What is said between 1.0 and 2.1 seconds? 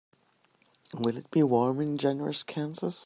it be warm in